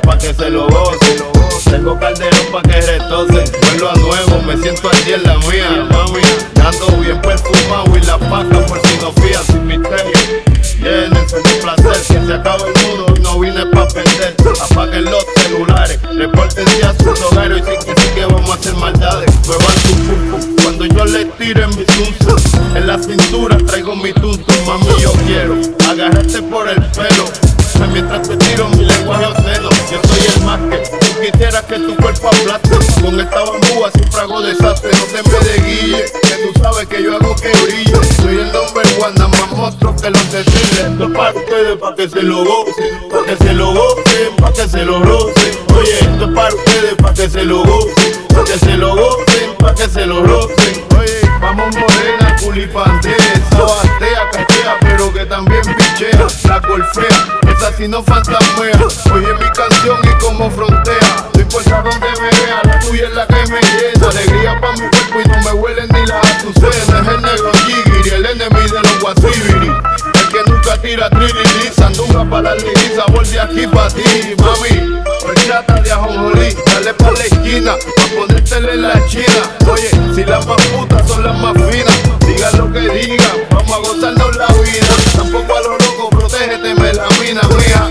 pa' 0.00 0.18
que 0.18 0.34
se 0.34 0.50
lo 0.50 0.66
gocen. 0.68 1.24
Tengo 1.70 1.98
calderón 1.98 2.46
pa' 2.52 2.62
que 2.62 2.80
retocen. 2.80 3.44
Vuelo 3.62 3.90
a 3.90 3.94
nuevo, 3.96 4.42
me 4.46 4.56
siento 4.56 4.88
así 4.90 5.12
en 5.12 5.22
la 5.22 5.36
mía, 5.38 5.86
mami. 5.90 6.22
Ando 6.64 6.86
bien 6.98 7.20
perfumado 7.20 7.96
y 7.96 8.00
la 8.02 8.18
paca 8.18 8.66
por 8.66 8.80
si 8.86 8.96
no 8.98 9.12
fías 9.22 9.44
sin 9.46 9.66
misterio. 9.66 10.12
Llénense 10.80 11.36
mi 11.36 11.60
placer, 11.60 11.92
que 12.06 12.26
se 12.26 12.34
acaba 12.34 12.64
el 12.66 12.86
mundo 12.86 13.14
no 13.22 13.40
vine 13.40 13.66
pa' 13.66 13.88
perder. 13.88 14.34
Apaguen 14.70 15.04
los 15.06 15.24
celulares, 15.36 15.98
repórtense 16.14 16.84
a 16.84 16.94
sus 16.94 17.20
hogares 17.22 17.62
y 17.62 17.70
sí 17.70 17.86
que 17.86 18.00
sí 18.00 18.08
que 18.14 18.24
vamos 18.26 18.50
a 18.50 18.54
hacer 18.54 18.74
maldades. 18.74 19.30
Muevan 19.46 19.76
su 19.82 19.94
pum 20.06 20.56
cuando 20.62 20.86
yo 20.86 21.04
le 21.04 21.24
tire 21.24 21.66
mi 21.68 21.84
tunzo. 21.84 22.36
En 22.74 22.86
la 22.86 22.98
cintura 22.98 23.56
traigo 23.66 23.96
mi 23.96 24.12
tunzo, 24.12 24.44
mami 24.66 24.86
yo 25.00 25.12
quiero 25.26 25.56
agarrarte 25.90 26.42
por 26.42 26.68
el 26.68 26.82
pelo. 26.92 27.24
Mientras 27.92 28.28
te 28.28 28.36
tiro 28.36 28.68
mi 28.70 28.84
lenguaje 28.84 29.24
desastre, 34.48 34.90
no 34.92 35.04
te 35.04 35.28
me 35.28 35.38
de 35.44 35.68
guille, 35.68 36.04
que 36.04 36.52
tú 36.52 36.60
sabes 36.62 36.86
que 36.88 37.02
yo 37.02 37.16
hago 37.16 37.34
que 37.36 37.50
brille. 37.50 37.98
Soy 38.16 38.38
el 38.38 38.52
number 38.52 38.86
one, 39.00 39.14
nada 39.16 39.28
más 39.28 39.50
monstruo 39.52 39.94
que 39.96 40.10
los 40.10 40.32
decirles. 40.32 40.78
Esto 40.78 41.04
es 41.04 41.10
para 41.10 41.38
ustedes, 41.38 41.76
para 41.78 41.96
que 41.96 42.08
se 42.08 42.22
lo 42.22 42.44
gocen, 42.44 43.08
para 43.10 43.24
que 43.24 43.36
se 43.36 43.52
lo 43.52 43.72
gocen, 43.72 44.36
para 44.38 44.52
que 44.52 44.68
se 44.68 44.84
lo 44.84 45.00
rocen. 45.00 45.58
Oye, 45.76 45.98
esto 46.00 46.24
es 46.24 46.34
para 46.34 46.54
ustedes, 46.54 46.94
para 46.94 47.14
que 47.14 47.28
se 47.28 47.44
lo 47.44 47.62
gocen, 47.62 48.26
para 48.28 48.44
que 48.44 48.58
se 48.58 48.76
lo 48.76 48.96
gocen, 48.96 49.56
para 49.58 49.74
que 49.74 49.88
se 49.88 50.06
lo 50.06 50.22
rocen. 50.22 50.86
Oye, 50.98 51.20
vamos 51.40 51.76
morena, 51.76 52.36
culipantea, 52.42 53.16
sabatea, 53.50 54.30
cachea, 54.32 54.76
pero 54.80 55.12
que 55.12 55.26
también 55.26 55.62
pichea, 55.62 56.26
la 56.44 56.58
golfea, 56.60 57.40
esa 57.54 57.72
si 57.76 57.86
no 57.86 58.02
fantasmea. 58.02 58.80
Oye 59.14 59.34
mi 59.34 59.47
pa' 65.18 65.24
mi 65.24 65.24
cuerpo 65.24 65.24
y 65.24 65.28
no 65.28 65.42
me 65.42 65.52
huelen 65.60 65.88
ni 65.92 66.06
las 66.06 66.26
azucenas. 66.26 66.76
Es 66.76 67.08
el 67.14 67.22
negro 67.22 67.52
Jigiri, 67.66 68.10
el 68.10 68.26
enemigo 68.26 68.76
de 68.76 68.82
los 68.82 69.00
guasibiri. 69.00 69.72
El 70.14 70.28
que 70.28 70.50
nunca 70.50 70.82
tira 70.82 71.10
tririri, 71.10 71.72
sandunga 71.76 72.24
para 72.28 72.42
la 72.42 72.56
liriza, 72.56 73.04
volví 73.08 73.38
aquí 73.38 73.66
pa' 73.66 73.88
ti, 73.88 74.34
mami. 74.38 75.02
Horchata 75.24 75.80
de 75.80 75.92
ajonjolí, 75.92 76.56
dale 76.66 76.94
pa' 76.94 77.10
la 77.10 77.24
esquina, 77.24 77.74
pa' 77.96 78.16
ponértele 78.16 78.76
la 78.76 79.06
china. 79.06 79.42
Oye, 79.70 79.90
si 80.14 80.24
las 80.24 80.46
más 80.46 80.60
putas 80.66 81.08
son 81.08 81.22
las 81.22 81.38
más 81.38 81.54
finas, 81.54 81.98
digan 82.26 82.58
lo 82.58 82.72
que 82.72 82.80
digan, 82.80 83.46
vamos 83.50 83.72
a 83.72 83.78
gozarnos 83.78 84.36
la 84.36 84.46
vida. 84.46 84.86
Tampoco 85.16 85.56
a 85.56 85.60
lo 85.60 85.78
loco, 85.78 86.10
protégete, 86.10 86.74
me 86.74 86.92
la 86.92 87.08
mina 87.20 87.42
mía. 87.42 87.90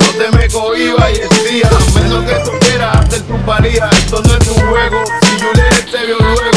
No 0.00 0.06
te 0.18 0.36
me 0.36 0.48
cohiba 0.48 1.10
y 1.10 1.18
decía, 1.18 1.68
a 1.68 2.00
menos 2.00 2.24
que 2.24 2.34
tú 2.44 2.52
quieras 2.60 2.96
hacer 2.96 3.22
tu 3.22 3.36
paría, 3.44 3.88
esto 3.92 4.22
no 4.22 4.34
es 4.34 4.48
un 4.48 4.68
juego. 4.68 5.04
Si 5.22 5.38
yo 5.38 5.52
le 5.52 5.68
te 5.90 6.06
veo 6.06 6.47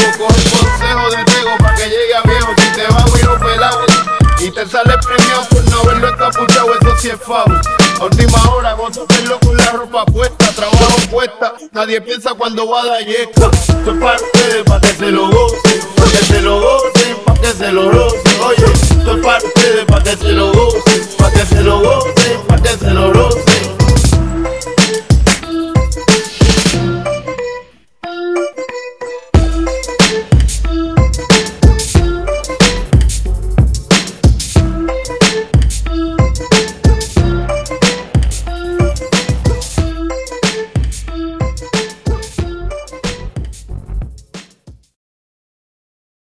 te 4.64 4.68
sale 4.70 4.94
premiado 4.98 5.48
por 5.48 5.70
no 5.70 5.80
haberlo 5.80 6.08
encapuchado, 6.08 6.74
eso 6.74 6.96
sí 6.98 7.08
es 7.08 7.20
foul. 7.20 7.60
A 8.00 8.04
última 8.04 8.50
hora, 8.50 8.74
gozo 8.74 9.06
verlo 9.08 9.38
con 9.40 9.56
la 9.56 9.72
ropa 9.72 10.04
puesta, 10.06 10.52
trabajo 10.52 10.96
puesta. 11.10 11.54
Nadie 11.72 12.00
piensa 12.00 12.34
cuando 12.34 12.68
va 12.68 12.82
a 12.82 12.86
dar 12.86 13.04
yesca. 13.04 13.50
Es 13.50 13.98
para 13.98 14.16
ustedes, 14.16 14.62
pa' 14.64 14.80
que 14.80 14.92
se 14.94 15.10
lo 15.10 15.26